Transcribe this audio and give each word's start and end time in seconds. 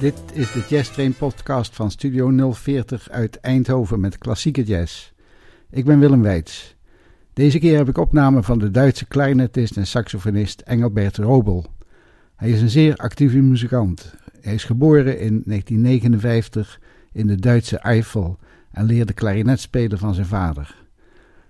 Dit 0.00 0.22
is 0.32 0.52
de 0.52 0.64
Jazz 0.68 0.90
Train 0.90 1.14
podcast 1.14 1.74
van 1.74 1.90
Studio 1.90 2.52
040 2.52 3.10
uit 3.10 3.40
Eindhoven 3.40 4.00
met 4.00 4.18
klassieke 4.18 4.62
jazz. 4.62 5.12
Ik 5.70 5.84
ben 5.84 5.98
Willem 5.98 6.22
Weits. 6.22 6.76
Deze 7.32 7.58
keer 7.58 7.76
heb 7.76 7.88
ik 7.88 7.98
opname 7.98 8.42
van 8.42 8.58
de 8.58 8.70
Duitse 8.70 9.08
clarinetist 9.08 9.76
en 9.76 9.86
saxofonist 9.86 10.60
Engelbert 10.60 11.16
Robel. 11.16 11.66
Hij 12.36 12.50
is 12.50 12.60
een 12.60 12.70
zeer 12.70 12.96
actieve 12.96 13.36
muzikant. 13.36 14.14
Hij 14.40 14.54
is 14.54 14.64
geboren 14.64 15.18
in 15.18 15.42
1959 15.44 16.80
in 17.12 17.26
de 17.26 17.36
Duitse 17.36 17.78
Eifel 17.78 18.38
en 18.70 18.84
leerde 18.84 19.12
klarinet 19.12 19.60
spelen 19.60 19.98
van 19.98 20.14
zijn 20.14 20.26
vader. 20.26 20.84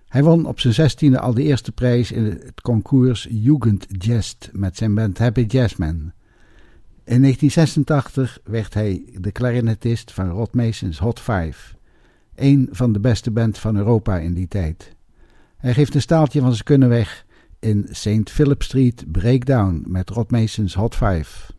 Hij 0.09 0.23
won 0.23 0.47
op 0.47 0.61
zijn 0.61 0.75
zestiende 0.75 1.21
al 1.21 1.35
de 1.35 1.43
eerste 1.43 1.73
prijs 1.73 2.13
in 2.13 2.25
het 2.25 2.61
concours 2.61 3.27
Jugendjazz 3.31 4.35
met 4.53 4.77
zijn 4.77 4.95
band 4.95 5.19
Happy 5.19 5.45
Jazzmen. 5.49 6.15
In 7.05 7.23
1986 7.23 8.39
werd 8.45 8.75
hij 8.75 9.03
de 9.15 9.33
clarinetist 9.33 10.13
van 10.13 10.31
Rod 10.31 10.55
Mason's 10.55 10.99
Hot 10.99 11.21
Five, 11.21 11.75
een 12.35 12.69
van 12.71 12.93
de 12.93 13.01
beste 13.01 13.31
bands 13.31 13.61
van 13.61 13.77
Europa 13.77 14.19
in 14.19 14.35
die 14.35 14.49
tijd. 14.49 14.95
Hij 15.57 15.75
geeft 15.75 15.95
een 15.95 16.01
staaltje 16.01 16.41
van 16.41 16.53
zijn 16.53 16.65
kunnen 16.65 16.89
weg 16.89 17.25
in 17.59 17.87
St. 17.91 18.31
Philip 18.31 18.63
Street 18.63 19.05
Breakdown 19.13 19.85
met 19.87 20.11
Rod 20.11 20.31
Mason's 20.31 20.75
Hot 20.75 20.95
Five. 20.95 21.53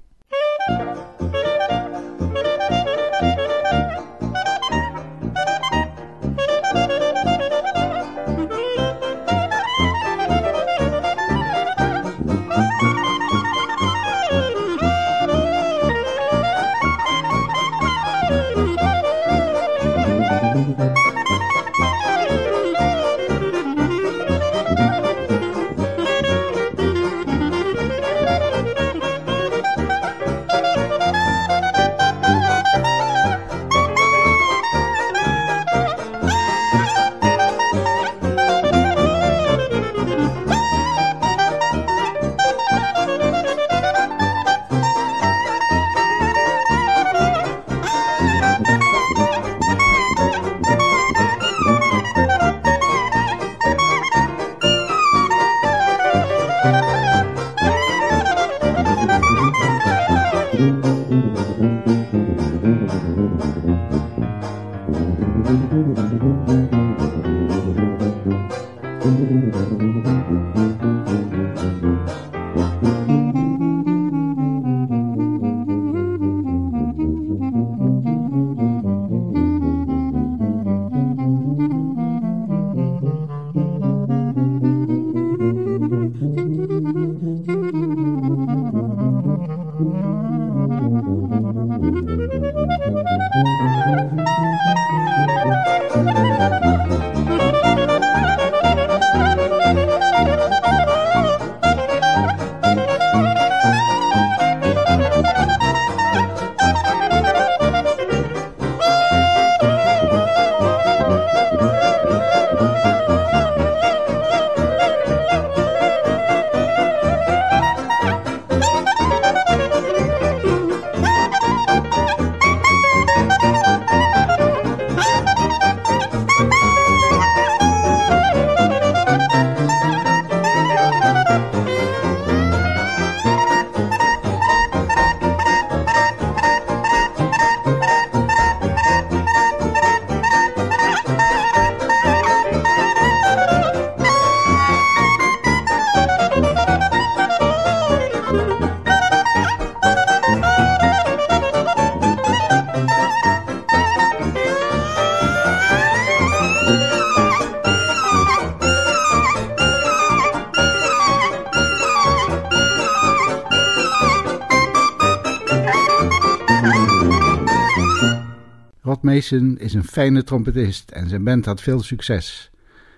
Mason 169.11 169.57
is 169.57 169.73
een 169.73 169.83
fijne 169.83 170.23
trompetist 170.23 170.91
en 170.91 171.09
zijn 171.09 171.23
band 171.23 171.45
had 171.45 171.61
veel 171.61 171.81
succes. 171.81 172.51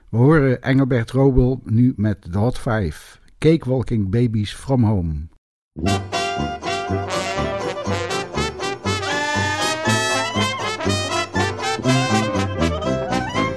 We 0.09 0.17
horen 0.17 0.61
Engelbert 0.61 1.11
Robel 1.11 1.61
nu 1.65 1.93
met 1.95 2.31
The 2.31 2.37
Hot 2.37 2.59
Five, 2.59 3.17
Cakewalking 3.37 4.09
Babies 4.09 4.53
from 4.53 4.83
Home. 4.83 5.27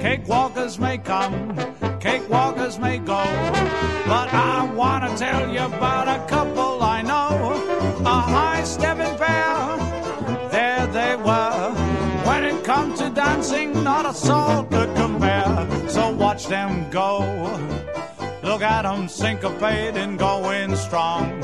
Cakewalkers 0.01 0.77
may 0.77 1.01
come, 1.01 1.53
cakewalkers 1.99 2.79
may 2.79 3.01
go, 3.05 3.23
but 4.05 4.33
I 4.33 4.69
want 4.75 5.03
to 5.03 5.25
tell 5.25 5.53
you 5.53 5.73
about 5.73 6.06
dancing, 13.47 13.83
not 13.83 14.05
a 14.05 14.13
soul 14.13 14.63
could 14.63 14.93
compare. 14.95 15.89
So 15.89 16.11
watch 16.11 16.47
them 16.47 16.89
go. 16.89 17.19
Look 18.43 18.61
at 18.61 18.83
them 18.83 19.07
syncopating, 19.07 20.17
going 20.17 20.75
strong. 20.75 21.39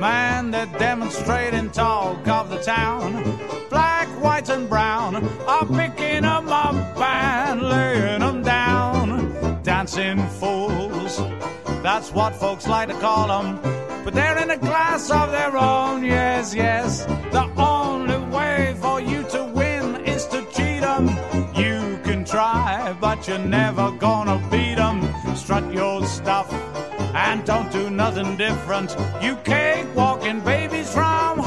Man, 0.00 0.50
they're 0.50 0.66
demonstrating 0.78 1.70
talk 1.70 2.26
of 2.28 2.50
the 2.50 2.58
town. 2.58 3.38
Black, 3.70 4.08
white, 4.22 4.48
and 4.48 4.68
brown 4.68 5.16
are 5.46 5.66
picking 5.66 6.22
them 6.22 6.48
up 6.48 6.74
and 7.00 7.62
laying 7.62 8.20
them 8.20 8.42
down. 8.42 9.62
Dancing 9.62 10.26
fools, 10.40 11.18
that's 11.82 12.12
what 12.12 12.34
folks 12.34 12.66
like 12.66 12.88
to 12.88 12.94
call 13.00 13.28
them. 13.28 13.60
But 14.04 14.14
they're 14.14 14.38
in 14.38 14.50
a 14.50 14.58
class 14.58 15.10
of 15.10 15.30
their 15.32 15.56
own, 15.56 16.04
yes, 16.04 16.54
yes. 16.54 17.04
The 17.32 17.50
only 17.56 18.27
try, 22.38 22.94
but 23.00 23.26
you're 23.26 23.46
never 23.60 23.90
gonna 23.90 24.38
beat 24.48 24.76
them. 24.76 24.98
Strut 25.34 25.72
your 25.72 26.06
stuff 26.06 26.48
and 27.12 27.44
don't 27.44 27.68
do 27.72 27.90
nothing 27.90 28.36
different. 28.36 28.96
You 29.20 29.34
cake 29.52 29.88
walking 29.96 30.38
babies 30.40 30.88
from 30.94 31.40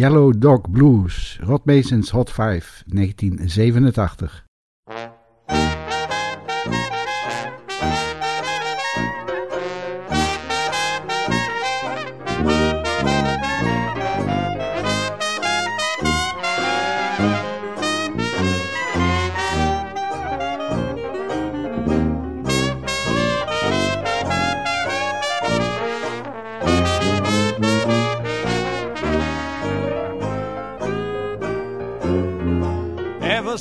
Yellow 0.00 0.32
Dog 0.32 0.66
Blues, 0.72 1.36
Rod 1.42 1.66
Mason's 1.66 2.08
Hot 2.08 2.30
5, 2.30 2.84
1987. 2.88 4.49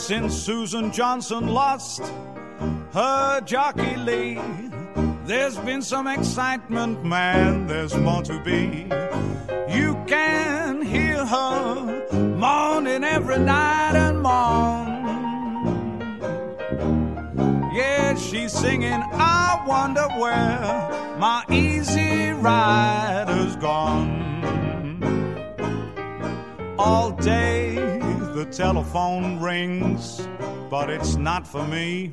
Since 0.10 0.34
Susan 0.34 0.92
Johnson 0.92 1.50
lost 1.50 2.02
her 2.94 3.42
jockey 3.42 3.96
Lee, 3.98 4.40
there's 5.26 5.56
been 5.60 5.84
some 5.84 6.08
excitement, 6.08 7.06
man. 7.06 7.68
There's 7.68 7.96
more 7.96 8.24
to 8.24 8.42
be. 8.42 8.88
You 9.72 9.96
can 10.08 10.82
hear 10.82 11.24
her 11.24 12.08
moaning 12.12 13.04
every 13.04 13.38
night 13.38 13.96
and 13.96 14.24
morn. 14.24 14.90
Yeah, 17.76 18.16
she's 18.16 18.52
singing, 18.52 19.04
I 19.14 19.64
wonder 19.68 20.08
where 20.18 21.18
my 21.20 21.44
easy 21.52 22.32
rider's 22.32 23.56
gone. 23.58 24.18
All 26.80 27.12
day 27.12 27.69
the 28.40 28.46
telephone 28.46 29.38
rings, 29.42 30.26
but 30.70 30.90
it's 30.90 31.18
not 31.18 31.46
for 31.46 31.68
me. 31.68 32.10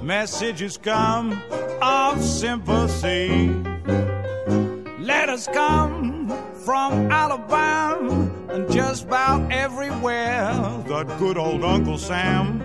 Messages 0.00 0.78
come 0.78 1.38
of 1.82 2.24
sympathy. 2.24 3.48
Letters 4.98 5.46
come 5.52 6.30
from 6.64 7.12
Alabama 7.12 8.30
and 8.48 8.72
just 8.72 9.04
about 9.04 9.52
everywhere. 9.52 10.50
That 10.88 11.14
good 11.18 11.36
old 11.36 11.62
Uncle 11.62 11.98
Sam 11.98 12.60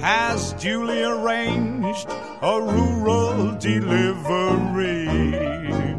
has 0.00 0.54
duly 0.54 1.02
arranged 1.02 2.08
a 2.40 2.62
rural 2.62 3.58
delivery. 3.58 5.04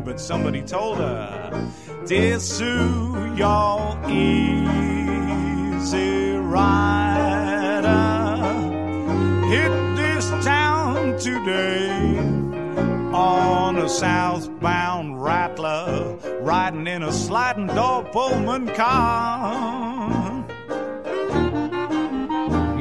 But 0.04 0.20
somebody 0.20 0.64
told 0.64 0.98
her, 0.98 1.72
Dear 2.08 2.40
Sue, 2.40 3.34
you're 3.36 3.98
easy 4.08 4.38
rider. 6.38 7.88
Hit 9.48 9.96
this 9.96 10.30
town 10.46 11.18
today 11.18 12.20
on 13.12 13.78
a 13.78 13.90
southbound 13.90 15.24
rattler, 15.24 16.16
riding 16.42 16.86
in 16.86 17.02
a 17.02 17.12
sliding 17.12 17.66
door 17.66 18.04
Pullman 18.12 18.68
car. 18.76 20.46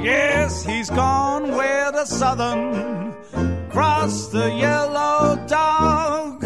Yes, 0.02 0.66
he's 0.66 0.90
gone 0.90 1.50
where 1.56 1.90
the 1.92 2.04
southern 2.04 3.14
cross 3.70 4.26
the 4.28 4.52
yellow 4.52 5.42
dog. 5.48 6.43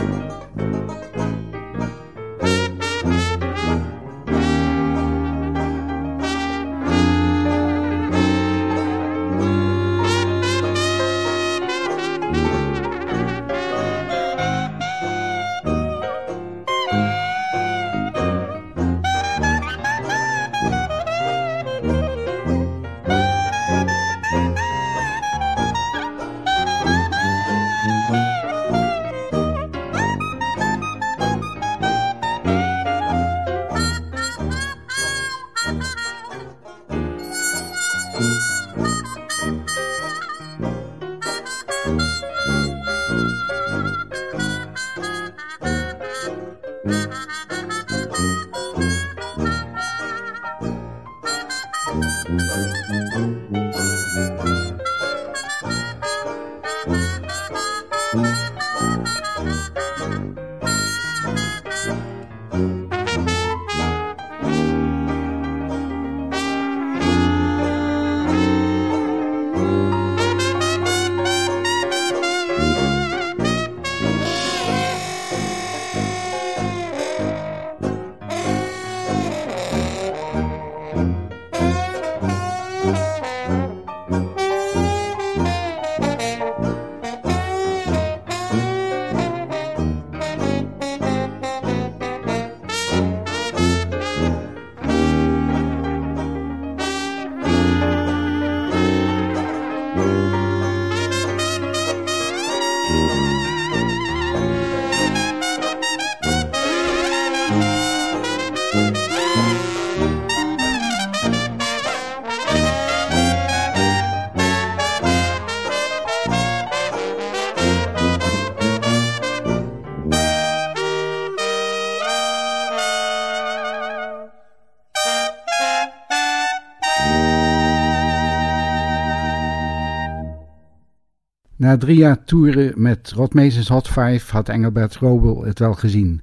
Na 131.58 131.76
drie 131.76 131.96
jaar 131.96 132.24
toeren 132.24 132.72
met 132.76 133.10
Rotmeesters 133.10 133.68
Hot 133.68 133.88
Five 133.88 134.32
had 134.32 134.48
Engelbert 134.48 134.96
Robel 134.96 135.44
het 135.44 135.58
wel 135.58 135.74
gezien. 135.74 136.20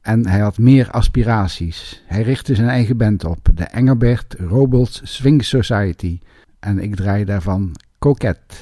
En 0.00 0.26
hij 0.26 0.40
had 0.40 0.58
meer 0.58 0.90
aspiraties. 0.90 2.02
Hij 2.06 2.22
richtte 2.22 2.54
zijn 2.54 2.68
eigen 2.68 2.96
band 2.96 3.24
op, 3.24 3.48
de 3.54 3.64
Engelbert 3.64 4.34
Robels 4.38 5.00
Swing 5.02 5.44
Society. 5.44 6.18
En 6.60 6.78
ik 6.78 6.94
draai 6.94 7.24
daarvan 7.24 7.76
Coquette. 7.98 8.54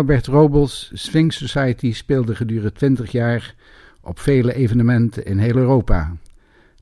Engelbert 0.00 0.26
Robels 0.26 0.90
Swing 0.94 1.32
Society 1.32 1.92
speelde 1.92 2.34
gedurende 2.34 2.72
20 2.72 3.12
jaar 3.12 3.54
op 4.02 4.18
vele 4.18 4.54
evenementen 4.54 5.24
in 5.24 5.38
heel 5.38 5.56
Europa. 5.56 6.16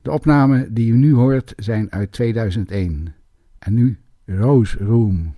De 0.01 0.11
opnamen 0.11 0.73
die 0.73 0.91
u 0.91 0.95
nu 0.95 1.13
hoort 1.13 1.53
zijn 1.57 1.91
uit 1.91 2.11
2001. 2.11 3.13
En 3.59 3.73
nu 3.73 3.97
Rose 4.25 4.77
Room. 4.77 5.35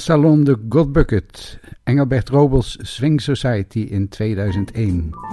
Salon 0.00 0.44
de 0.44 0.54
Godbucket, 0.54 1.58
Engelbert 1.86 2.30
Robels 2.30 2.78
Swing 2.88 3.20
Society 3.20 3.82
in 3.82 4.08
2001. 4.08 5.29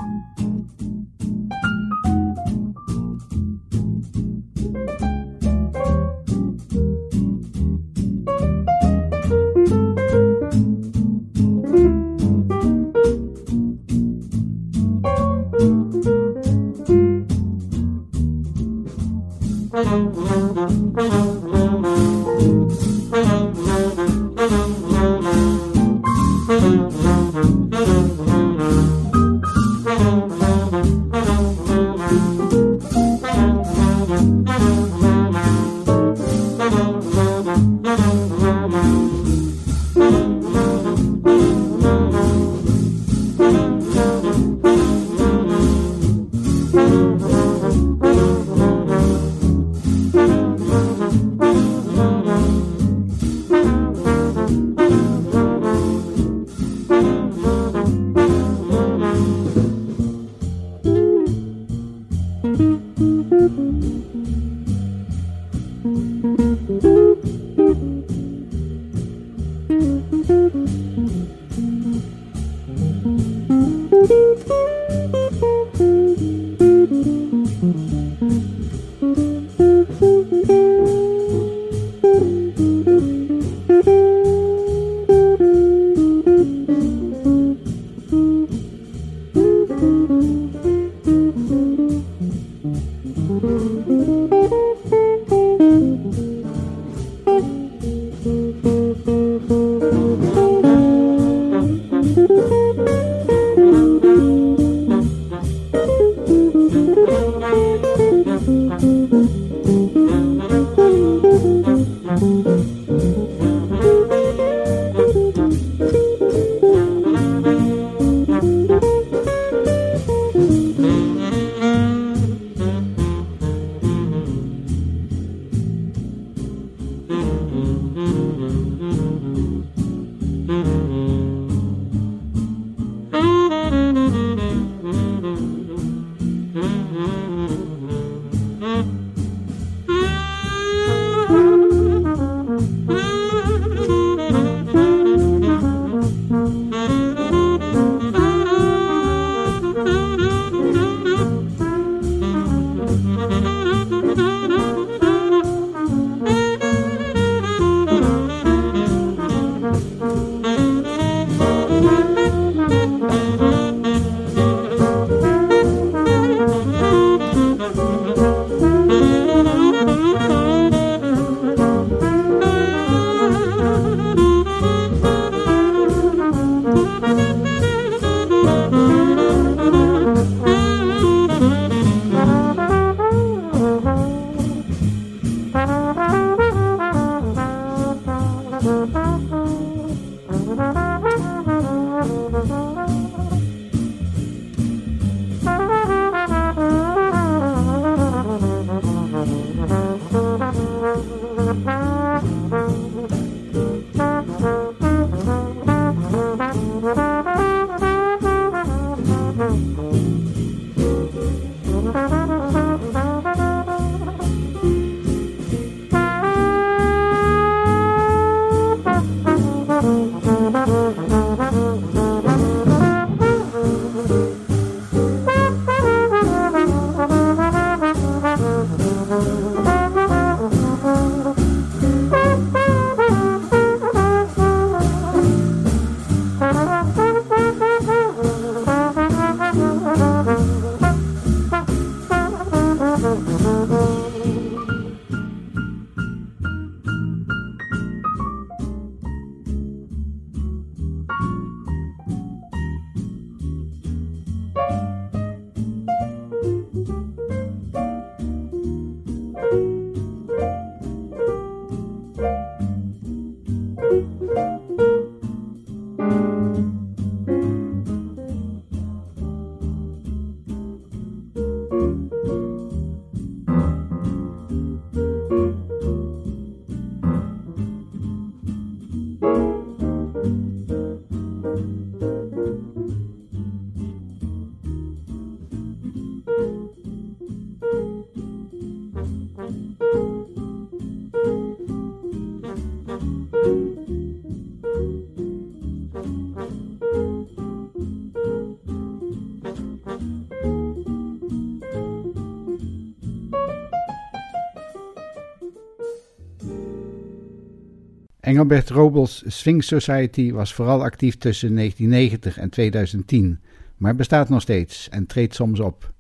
Engelbert 308.28 308.70
Robels 308.70 309.24
Swing 309.28 309.64
Society 309.64 310.32
was 310.34 310.54
vooral 310.54 310.84
actief 310.84 311.18
tussen 311.18 311.56
1990 311.56 312.38
en 312.38 312.50
2010, 312.50 313.40
maar 313.78 313.96
bestaat 313.96 314.30
nog 314.30 314.42
steeds 314.42 314.90
en 314.90 315.06
treedt 315.06 315.36
soms 315.36 315.60
op. 315.60 315.94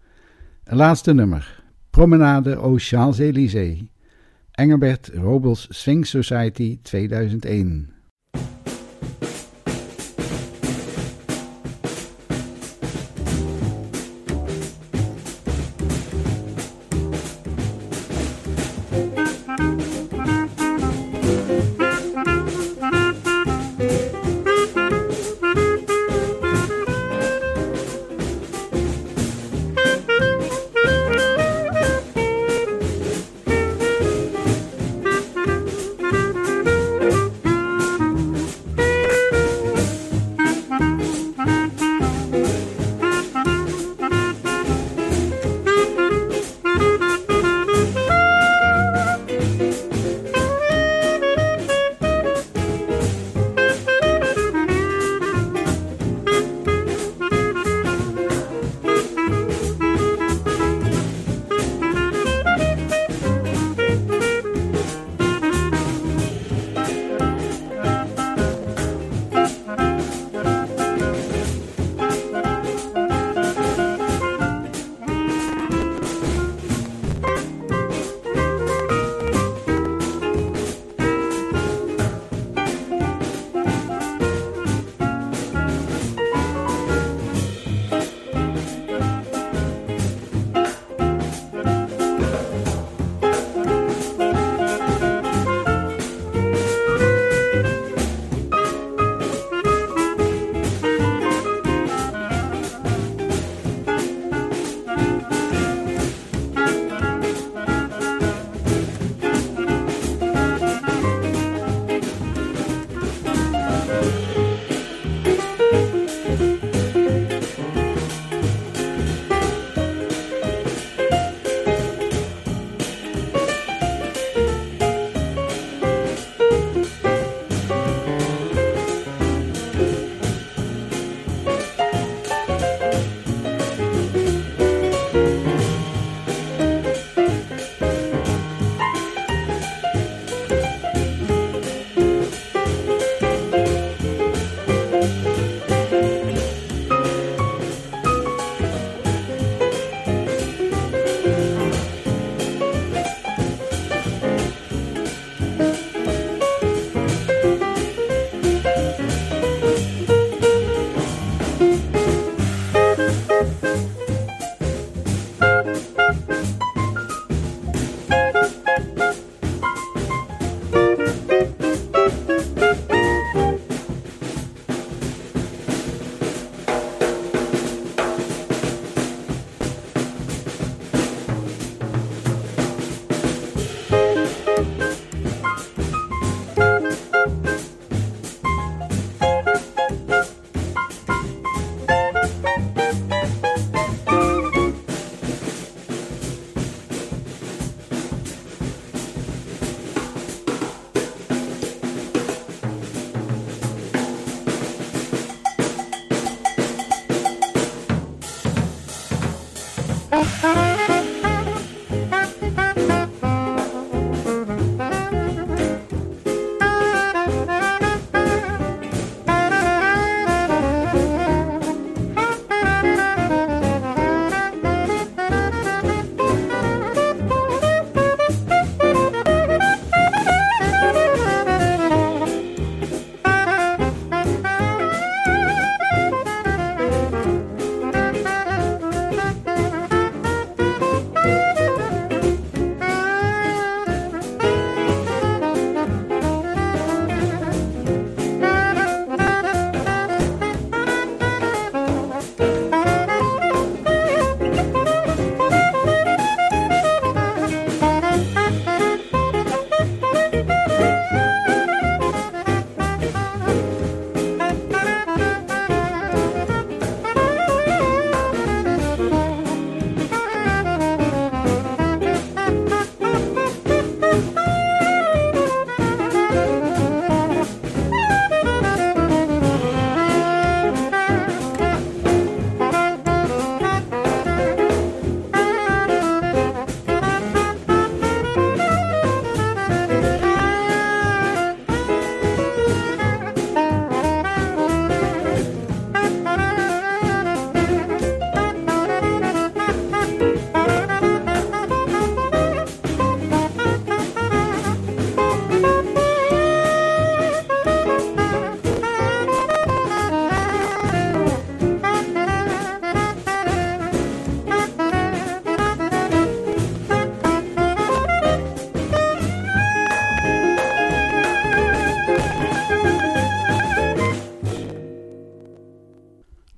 Een 0.64 0.78
laatste 0.78 1.14
nummer, 1.14 1.64
Promenade 1.90 2.56
aux 2.56 2.88
Champs-Élysées. 2.88 3.84
Engelbert 4.52 5.12
Robels 5.14 5.68
Swing 5.70 6.08
Society 6.08 6.80
2001. 6.82 7.97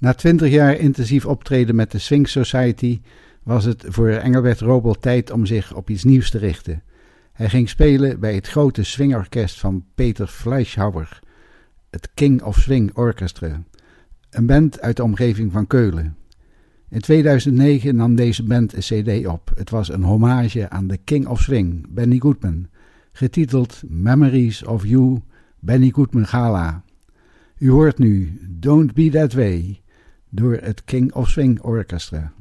Na 0.10 0.16
twintig 0.16 0.50
jaar 0.52 0.78
intensief 0.78 1.26
optreden 1.26 1.76
met 1.76 1.92
de 1.92 2.00
Swing 2.00 2.30
Society 2.30 3.02
was 3.44 3.66
het 3.66 3.86
voor 3.88 4.10
Engelbert 4.10 4.60
Robel 4.60 4.94
tijd 4.94 5.32
om 5.32 5.46
zich 5.46 5.74
op 5.74 5.90
iets 5.90 6.04
nieuws 6.04 6.30
te 6.30 6.38
richten. 6.38 6.84
Hij 7.32 7.50
ging 7.50 7.70
spelen 7.70 8.20
bij 8.20 8.36
het 8.36 8.48
grote 8.48 8.84
swingorkest 8.84 9.60
van 9.60 9.86
Peter 9.96 10.28
Fleischhauer, 10.28 11.20
het 11.90 12.10
King 12.14 12.42
of 12.42 12.58
Swing 12.58 12.96
Orchestra, 12.98 13.64
een 14.30 14.46
band 14.46 14.82
uit 14.82 14.98
de 14.98 15.04
omgeving 15.04 15.52
van 15.52 15.68
Keulen. 15.68 16.16
In 16.90 17.00
2009 17.00 17.96
nam 17.96 18.16
deze 18.16 18.44
band 18.44 18.74
een 18.74 19.04
cd 19.04 19.28
op. 19.28 19.52
Het 19.56 19.70
was 19.70 19.90
een 19.90 20.04
hommage 20.04 20.70
aan 20.70 20.88
de 20.88 20.98
King 20.98 21.28
of 21.28 21.42
Swing, 21.42 21.86
Benny 21.90 22.20
Goodman, 22.20 22.68
getiteld 23.12 23.82
Memories 23.88 24.64
of 24.64 24.86
You, 24.86 25.22
Benny 25.60 25.90
Goodman 25.90 26.28
Gala. 26.28 26.84
U 27.58 27.70
hoort 27.70 27.98
nu 27.98 28.40
Don't 28.50 28.94
Be 28.94 29.10
That 29.10 29.34
Way 29.34 29.82
door 30.30 30.54
het 30.54 30.84
King 30.84 31.14
of 31.14 31.30
Swing 31.30 31.62
Orchestra. 31.62 32.32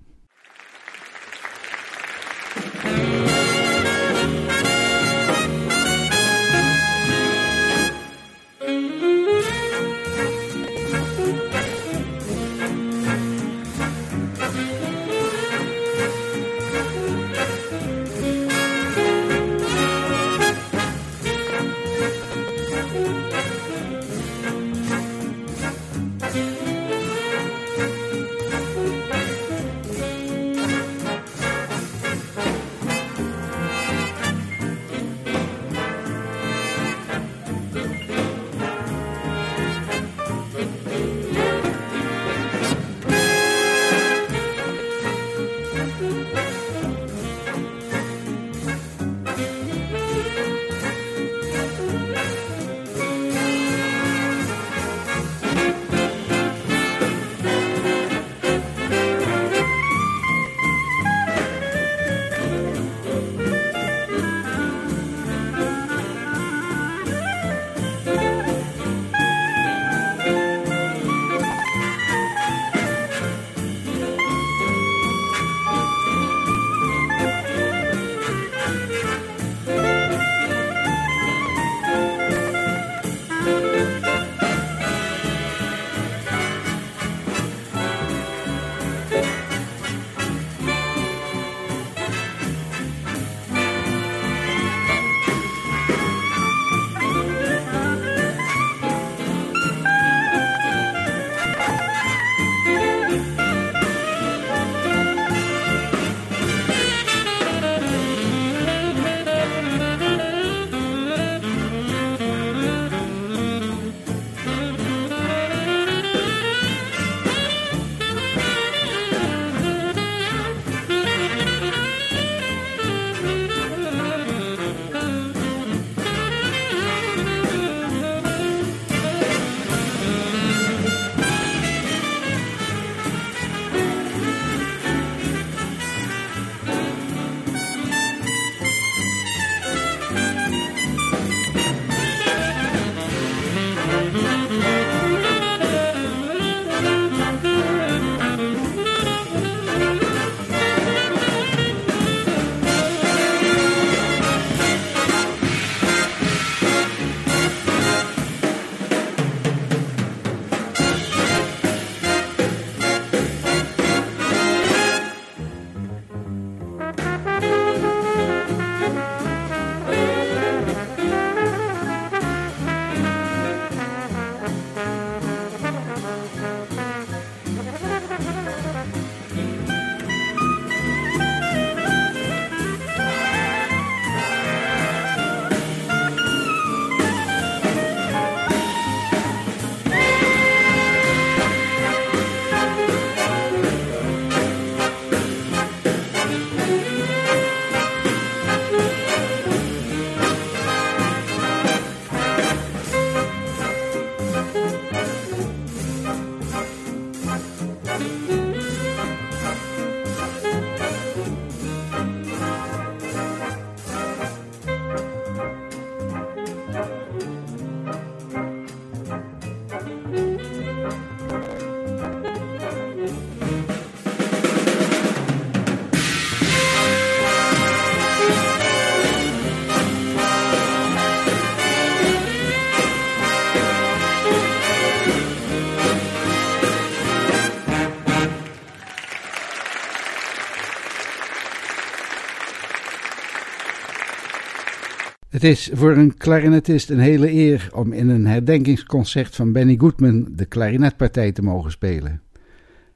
Het 245.39 245.47
is 245.47 245.70
voor 245.72 245.97
een 245.97 246.16
klarinetist 246.16 246.91
een 246.91 246.99
hele 246.99 247.32
eer 247.32 247.70
om 247.74 247.93
in 247.93 248.09
een 248.09 248.26
herdenkingsconcert 248.26 249.36
van 249.36 249.53
Benny 249.53 249.76
Goodman 249.76 250.28
de 250.30 250.45
klarinetpartij 250.45 251.32
te 251.32 251.43
mogen 251.43 251.70
spelen. 251.70 252.22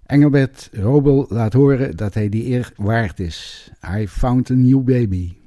Engelbert 0.07 0.69
Robel 0.73 1.27
laat 1.29 1.53
horen 1.53 1.97
dat 1.97 2.15
hij 2.15 2.29
die 2.29 2.47
eer 2.47 2.73
waard 2.77 3.21
is. 3.21 3.71
I 3.99 4.09
found 4.09 4.51
a 4.51 4.55
new 4.55 4.85
baby. 4.85 5.42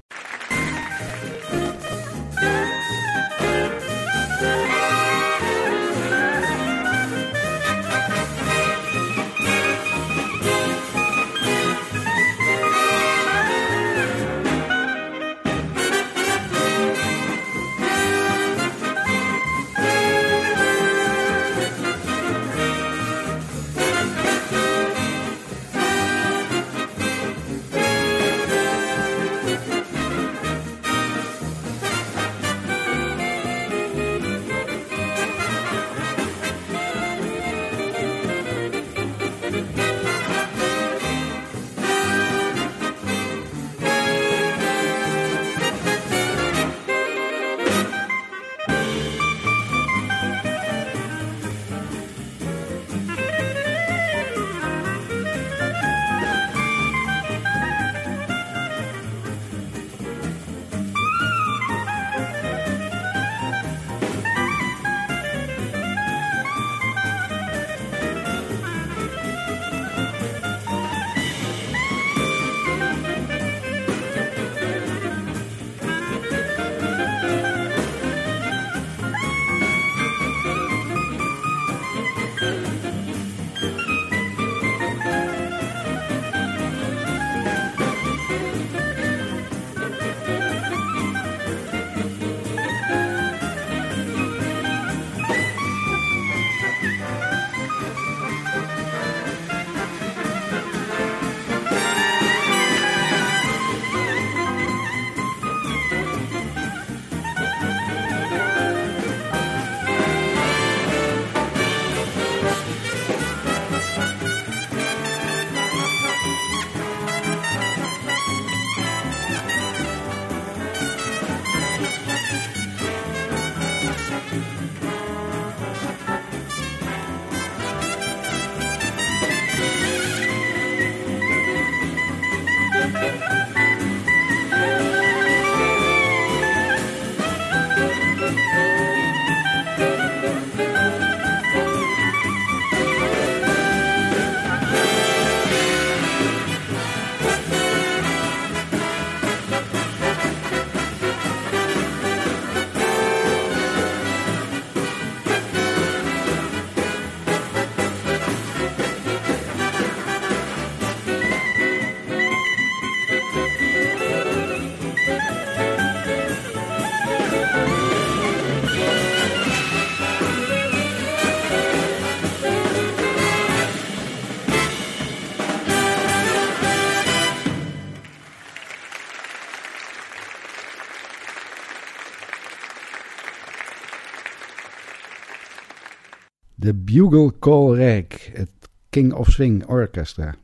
Bugle 186.96 187.34
Call 187.40 187.76
Rag, 187.76 188.06
het 188.34 188.50
King 188.90 189.14
of 189.14 189.28
Swing 189.28 189.66
Orchestra. 189.68 190.36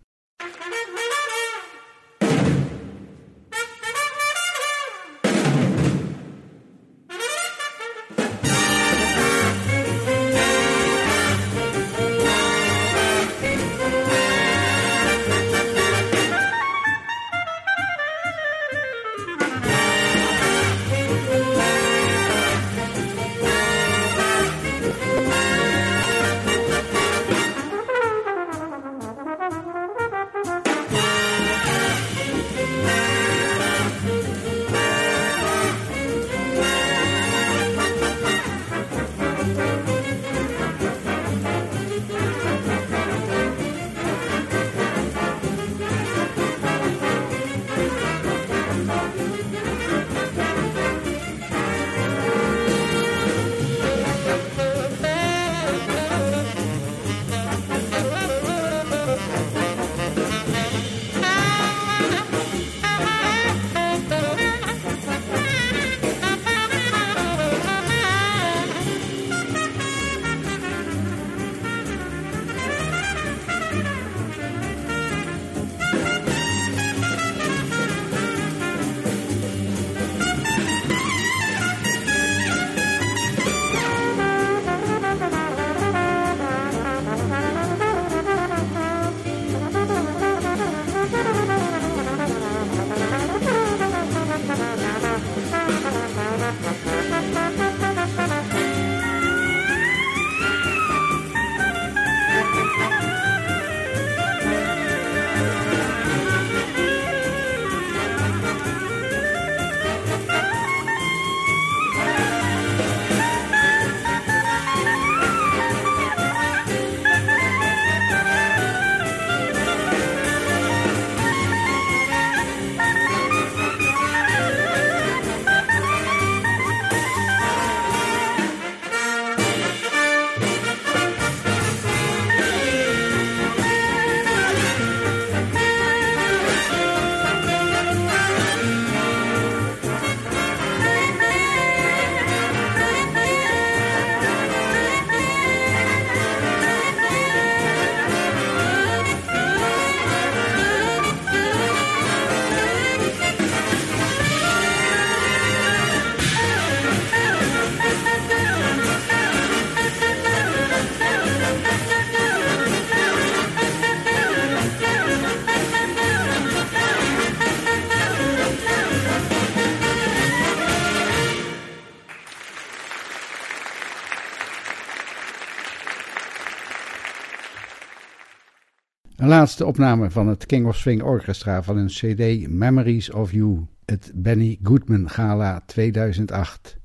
Laatste 179.31 179.65
opname 179.65 180.09
van 180.09 180.27
het 180.27 180.45
King 180.45 180.67
of 180.67 180.75
Swing 180.75 181.01
Orchestra 181.01 181.63
van 181.63 181.77
een 181.77 181.87
CD 181.87 182.47
Memories 182.47 183.11
of 183.11 183.31
You, 183.31 183.65
het 183.85 184.11
Benny 184.15 184.59
Goodman 184.63 185.09
Gala 185.09 185.63
2008. 185.65 186.77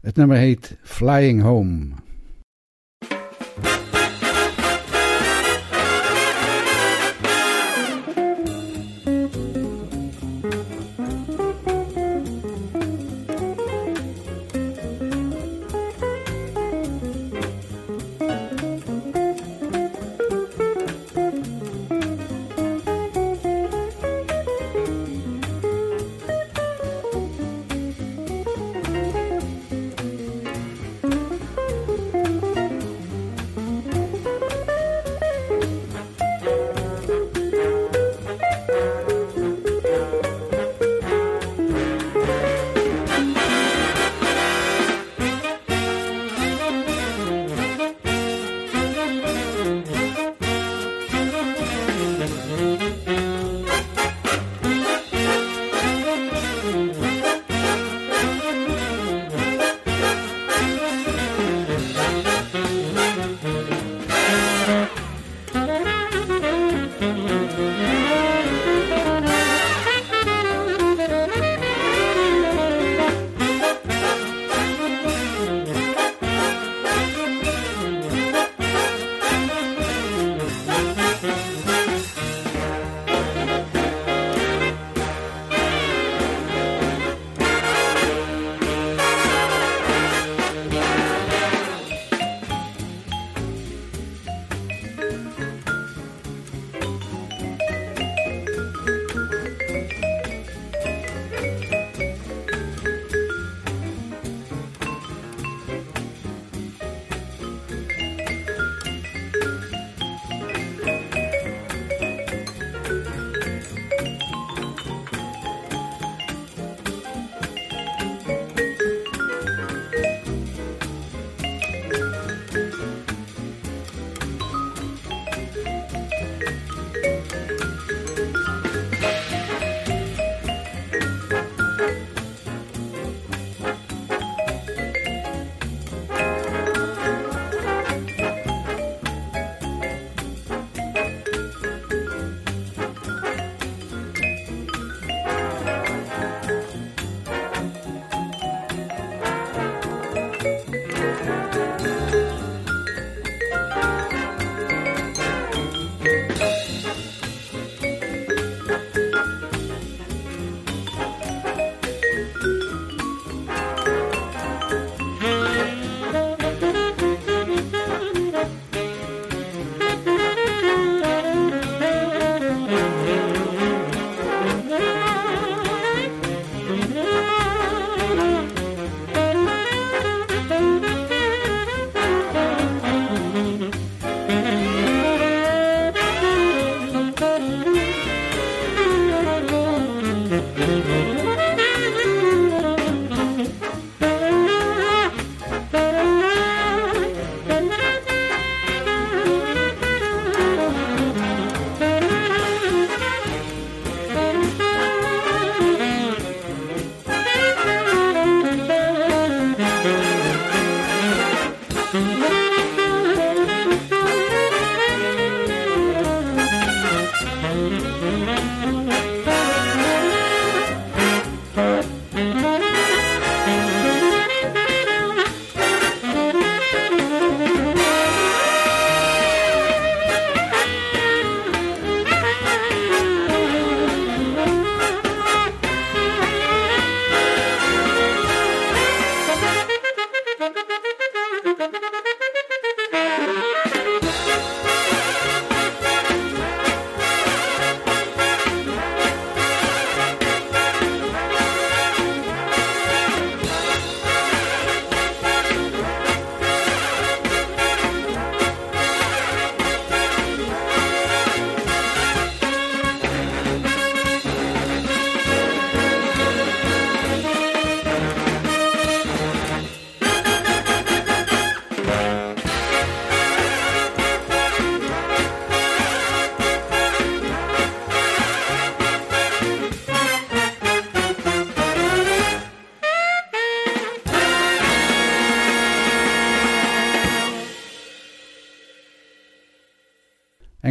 Het 0.00 0.16
nummer 0.16 0.36
heet 0.36 0.76
Flying 0.82 1.42
Home. 1.42 1.88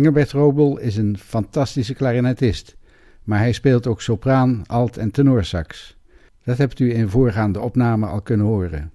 Engelbert 0.04 0.32
Robel 0.32 0.78
is 0.80 0.98
een 0.98 1.18
fantastische 1.18 1.94
klarinetist, 1.94 2.76
maar 3.24 3.40
hij 3.40 3.52
speelt 3.52 3.88
ook 3.88 4.02
sopraan, 4.02 4.62
alt 4.66 4.98
en 4.98 5.12
tenorsax. 5.12 5.98
Dat 6.44 6.58
hebt 6.58 6.80
u 6.80 6.94
in 6.94 7.10
voorgaande 7.10 7.60
opname 7.60 8.06
al 8.06 8.22
kunnen 8.22 8.46
horen. 8.46 8.92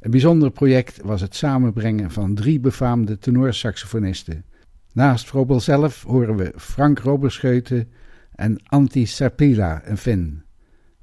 Een 0.00 0.10
bijzonder 0.10 0.50
project 0.50 1.00
was 1.02 1.20
het 1.20 1.34
samenbrengen 1.34 2.10
van 2.10 2.34
drie 2.34 2.60
befaamde 2.60 3.18
tenorsaxofonisten. 3.18 4.44
Naast 4.92 5.30
Robel 5.30 5.60
zelf 5.60 6.02
horen 6.02 6.36
we 6.36 6.52
Frank 6.56 6.98
Roberscheuten 6.98 7.88
en 8.34 8.62
Antti 8.66 9.06
Sarpila, 9.06 9.82
een 9.84 9.98
Fin. 9.98 10.42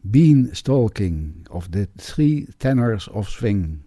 Bean 0.01 0.47
Stalking 0.51 1.47
of 1.49 1.67
the 1.67 1.87
Three 1.95 2.47
Tenors 2.57 3.07
of 3.07 3.29
Swing. 3.29 3.84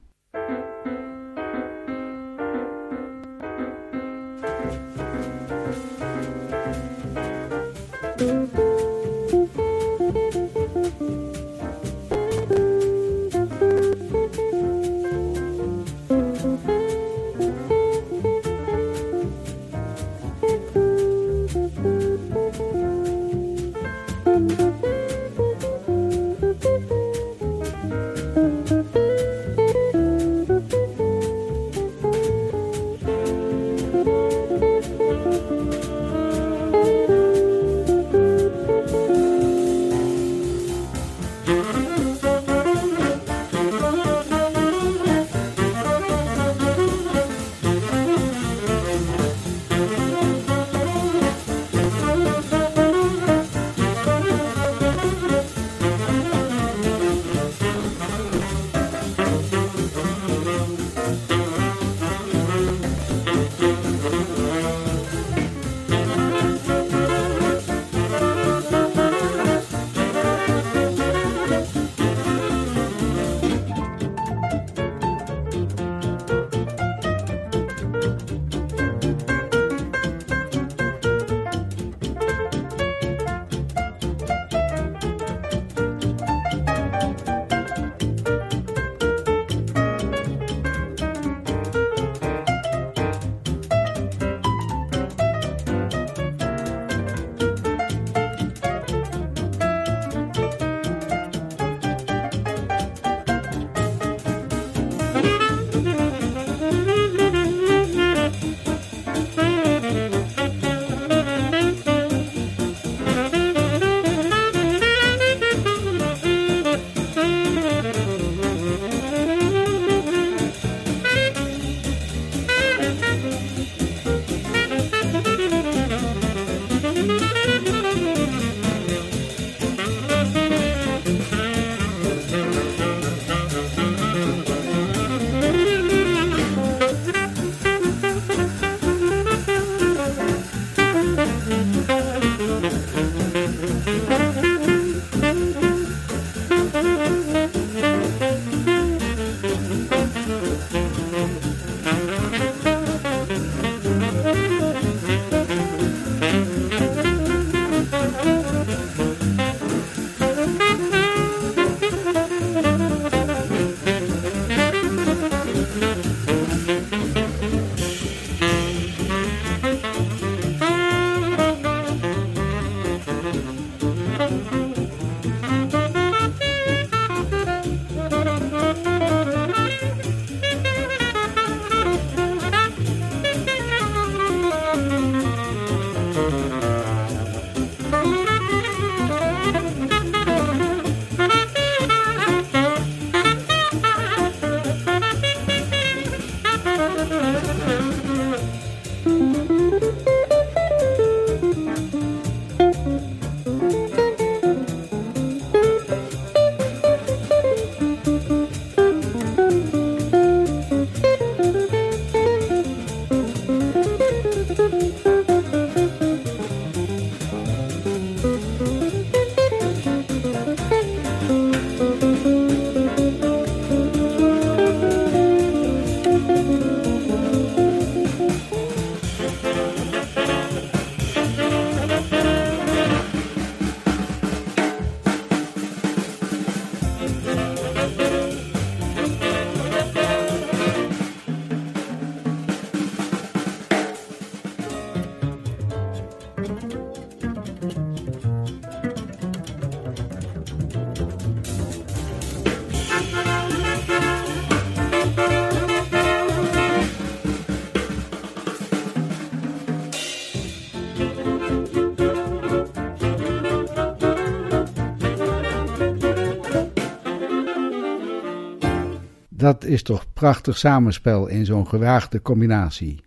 Is 269.69 269.83
toch 269.83 270.13
prachtig 270.13 270.59
samenspel 270.59 271.27
in 271.27 271.45
zo'n 271.45 271.69
gewaagde 271.69 272.23
combinatie. 272.23 273.01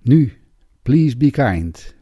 Nu, 0.00 0.32
please 0.82 1.16
be 1.16 1.30
kind. 1.30 1.94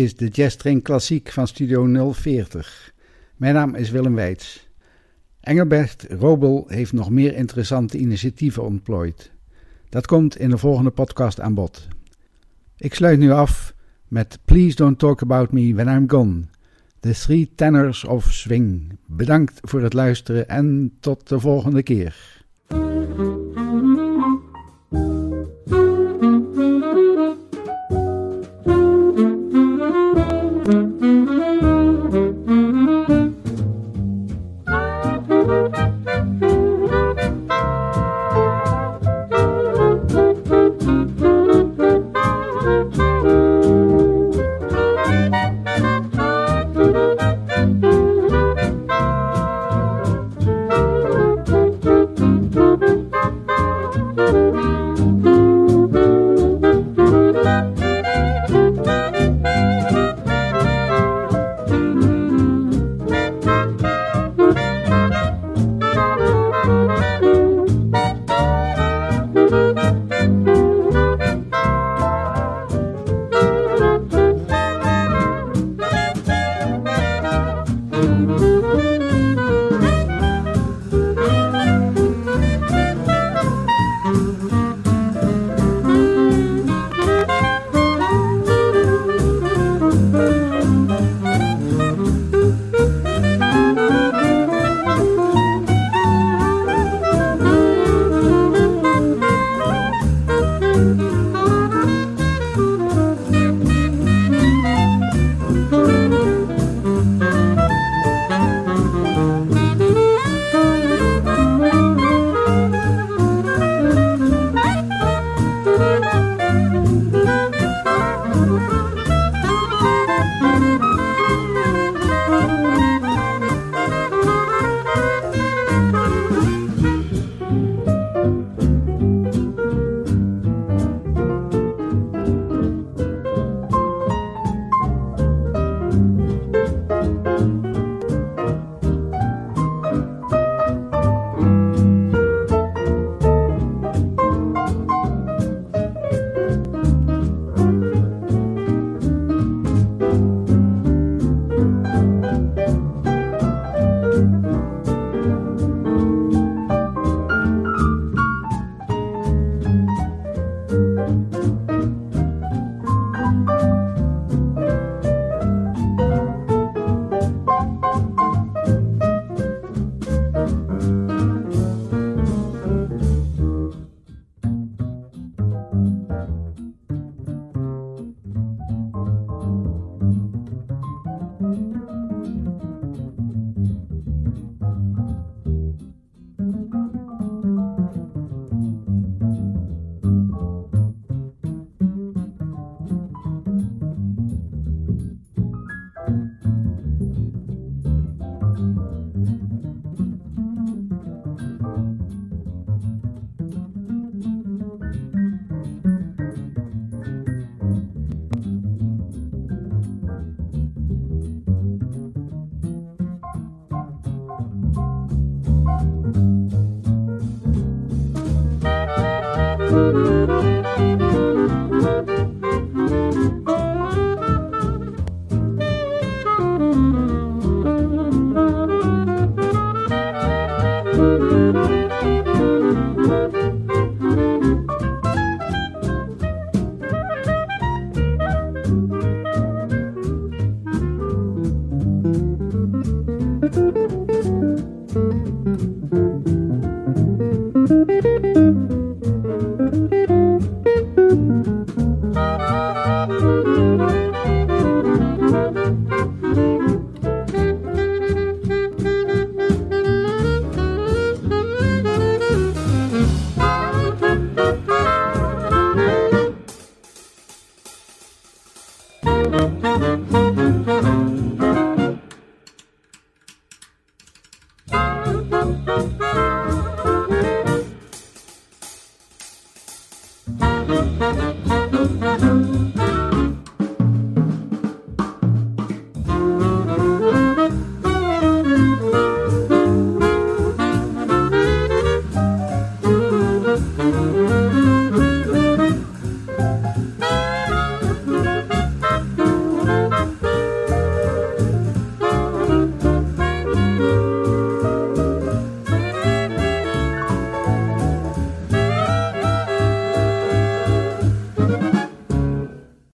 Is 0.00 0.16
de 0.16 0.28
Jazz 0.28 0.56
Train 0.56 0.82
Klassiek 0.82 1.30
van 1.30 1.46
Studio 1.46 2.12
040. 2.12 2.92
Mijn 3.36 3.54
naam 3.54 3.74
is 3.74 3.90
Willem 3.90 4.14
Weits. 4.14 4.68
Engelbert 5.40 6.06
Robel 6.08 6.64
heeft 6.68 6.92
nog 6.92 7.10
meer 7.10 7.34
interessante 7.34 7.98
initiatieven 7.98 8.62
ontplooid. 8.62 9.30
Dat 9.88 10.06
komt 10.06 10.38
in 10.38 10.50
de 10.50 10.58
volgende 10.58 10.90
podcast 10.90 11.40
aan 11.40 11.54
bod. 11.54 11.88
Ik 12.76 12.94
sluit 12.94 13.18
nu 13.18 13.30
af 13.30 13.74
met 14.08 14.38
Please 14.44 14.76
Don't 14.76 14.98
Talk 14.98 15.22
About 15.22 15.52
Me 15.52 15.74
When 15.74 15.88
I'm 15.88 16.10
Gone. 16.10 16.42
The 17.00 17.12
Three 17.12 17.52
Tenors 17.54 18.04
of 18.04 18.32
Swing. 18.32 18.98
Bedankt 19.06 19.58
voor 19.62 19.82
het 19.82 19.92
luisteren 19.92 20.48
en 20.48 20.96
tot 21.00 21.28
de 21.28 21.40
volgende 21.40 21.82
keer. 21.82 22.39